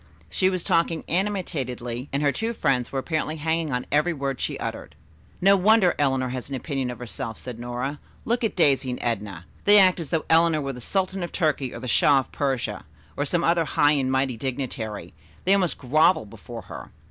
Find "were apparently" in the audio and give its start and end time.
2.91-3.35